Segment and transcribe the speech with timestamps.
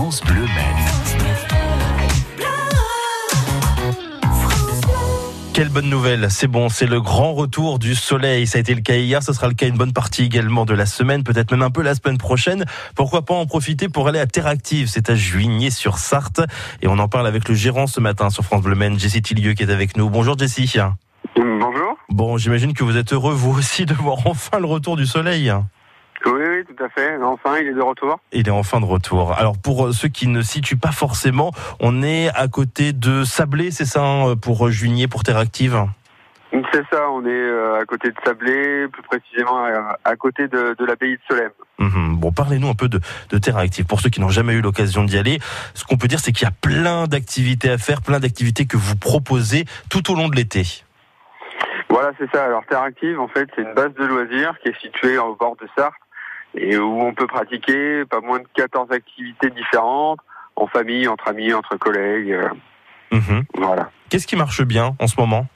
[0.00, 0.46] France Bleu
[5.52, 8.46] Quelle bonne nouvelle, c'est bon, c'est le grand retour du soleil.
[8.46, 10.72] Ça a été le cas hier, ce sera le cas une bonne partie également de
[10.72, 12.64] la semaine, peut-être même un peu la semaine prochaine.
[12.96, 16.40] Pourquoi pas en profiter pour aller à Terre-Active, c'est à Juigné-sur-Sarthe.
[16.80, 19.52] Et on en parle avec le gérant ce matin sur France Bleu Maine, Jessie Tillieu
[19.52, 20.08] qui est avec nous.
[20.08, 20.78] Bonjour Jessie.
[21.36, 21.96] Bonjour.
[22.08, 25.52] Bon, j'imagine que vous êtes heureux vous aussi de voir enfin le retour du soleil.
[26.26, 27.16] Oui, oui, tout à fait.
[27.22, 28.20] Enfin, il est de retour.
[28.32, 29.32] Il est enfin de retour.
[29.32, 33.70] Alors pour euh, ceux qui ne situent pas forcément, on est à côté de Sablé,
[33.70, 35.86] c'est ça, hein, pour euh, Juigné, pour Terre Active?
[36.72, 39.64] C'est ça, on est euh, à côté de Sablé, plus précisément
[40.04, 41.50] à, côté de, de l'abbaye de Solem.
[41.78, 42.16] Mhm.
[42.16, 43.86] Bon, parlez-nous un peu de, de Terre Active.
[43.86, 45.38] Pour ceux qui n'ont jamais eu l'occasion d'y aller,
[45.74, 48.76] ce qu'on peut dire, c'est qu'il y a plein d'activités à faire, plein d'activités que
[48.76, 50.64] vous proposez tout au long de l'été.
[51.88, 52.44] Voilà, c'est ça.
[52.44, 55.56] Alors Terre Active, en fait, c'est une base de loisirs qui est située au bord
[55.56, 55.94] de Sarthe
[56.54, 60.20] et où on peut pratiquer pas moins de 14 activités différentes,
[60.56, 62.32] en famille, entre amis, entre collègues.
[62.32, 62.48] Euh,
[63.12, 63.44] mhm.
[63.54, 63.90] Voilà.
[64.08, 65.46] Qu'est-ce qui marche bien en ce moment?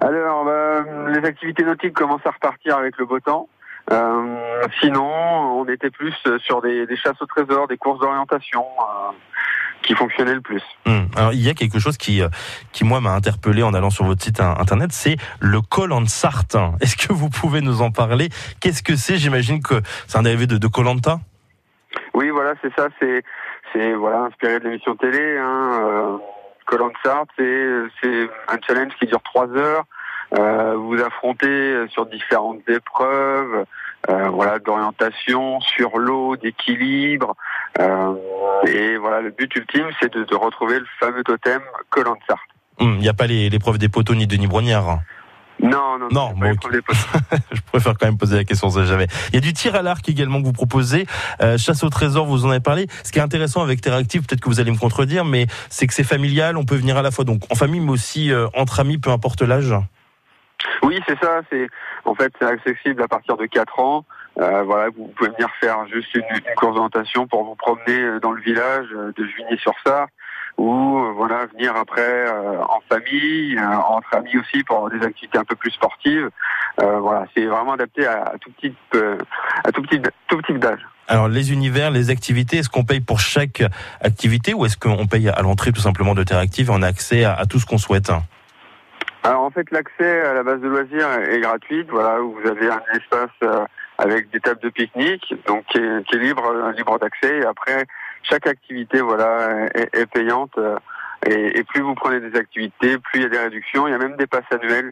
[0.00, 3.48] Alors, bah, les activités nautiques commencent à repartir avec le beau temps.
[3.90, 8.64] Euh, sinon, on était plus sur des, des, chasses au trésor, des courses d'orientation.
[8.64, 9.12] Euh,
[9.82, 10.62] qui fonctionnait le plus.
[10.86, 11.06] Hmm.
[11.16, 12.28] Alors il y a quelque chose qui, euh,
[12.72, 16.56] qui moi m'a interpellé en allant sur votre site internet, c'est le col en Sarthe.
[16.80, 18.28] Est-ce que vous pouvez nous en parler?
[18.60, 19.16] Qu'est-ce que c'est?
[19.16, 21.18] J'imagine que c'est un dérivé de Colanta.
[22.14, 22.88] oui, voilà, c'est ça.
[23.00, 23.22] C'est
[23.72, 25.38] c'est voilà inspiré de l'émission télé.
[25.38, 26.18] Hein,
[26.70, 27.68] euh, Sarthe, c'est
[28.02, 29.84] c'est un challenge qui dure trois heures.
[30.38, 33.66] Euh, vous affrontez sur différentes épreuves.
[34.08, 37.36] Euh, voilà, d'orientation sur l'eau, d'équilibre.
[37.78, 38.14] Euh,
[38.66, 41.60] et voilà, le but ultime, c'est de, de, retrouver le fameux totem
[42.26, 42.40] Sarthe.
[42.80, 45.00] Il n'y a pas l'épreuve des poteaux ni Denis Brognard.
[45.62, 46.32] Non, non, non.
[46.34, 46.56] bon,
[47.52, 49.06] je préfère quand même poser la question, on sait jamais.
[49.28, 51.06] Il y a du tir à l'arc également que vous proposez.
[51.40, 52.88] Euh, chasse au trésor, vous en avez parlé.
[53.04, 55.94] Ce qui est intéressant avec Terractive, peut-être que vous allez me contredire, mais c'est que
[55.94, 56.56] c'est familial.
[56.56, 59.10] On peut venir à la fois donc en famille, mais aussi euh, entre amis, peu
[59.10, 59.72] importe l'âge.
[60.92, 61.40] Oui, c'est ça.
[61.50, 61.68] C'est
[62.04, 64.04] en fait c'est accessible à partir de 4 ans.
[64.38, 68.20] Euh, voilà, vous pouvez venir faire juste une, une course d'orientation pour vous promener euh,
[68.20, 70.10] dans le village euh, de Juigné-sur-Sarthe
[70.58, 75.70] ou voilà venir après en famille, entre amis aussi pour des activités un peu plus
[75.70, 76.28] sportives.
[76.76, 78.76] voilà, c'est vraiment adapté à, tout type,
[79.64, 79.98] à tout petit,
[80.28, 80.86] tout d'âge.
[81.08, 83.62] Alors les univers, les activités, est-ce qu'on paye pour chaque
[84.02, 86.86] activité ou est-ce qu'on paye à l'entrée tout simplement de Terre Active et on a
[86.86, 88.12] accès à tout ce qu'on souhaite?
[89.24, 91.86] Alors en fait, l'accès à la base de loisirs est gratuit.
[91.88, 93.64] Voilà, vous avez un espace euh,
[93.98, 97.38] avec des tables de pique-nique, donc qui est, libre, euh, libre d'accès.
[97.38, 97.86] Et après,
[98.24, 100.52] chaque activité, voilà, est, payante.
[100.58, 100.76] Euh,
[101.26, 103.86] et, et, plus vous prenez des activités, plus il y a des réductions.
[103.86, 104.90] Il y a même des passes annuelles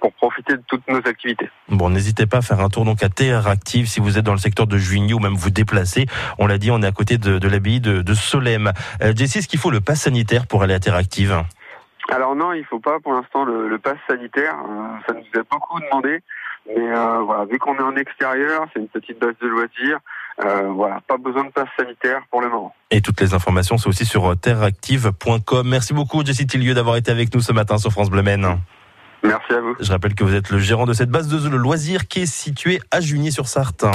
[0.00, 1.50] pour profiter de toutes nos activités.
[1.68, 4.32] Bon, n'hésitez pas à faire un tour donc à TR Active si vous êtes dans
[4.32, 6.06] le secteur de Juigny ou même vous déplacer.
[6.38, 8.72] On l'a dit, on est à côté de, de l'abbaye de, de Solem.
[9.02, 11.42] Euh, est-ce qu'il faut le pass sanitaire pour aller à Terre Active?
[12.14, 14.54] Alors non, il faut pas pour l'instant le, le pass sanitaire.
[14.54, 16.20] Euh, ça nous a beaucoup demandé,
[16.66, 19.98] mais euh, voilà, vu qu'on est en extérieur, c'est une petite base de loisirs.
[20.44, 22.74] Euh, voilà, pas besoin de passe sanitaire pour le moment.
[22.90, 25.68] Et toutes les informations sont aussi sur terreactive.com.
[25.68, 28.58] Merci beaucoup Jessie Tillieu d'avoir été avec nous ce matin sur France Bleu Maine.
[29.22, 29.74] Merci à vous.
[29.80, 32.80] Je rappelle que vous êtes le gérant de cette base de loisirs qui est située
[32.90, 33.86] à Junier-sur-Sarthe.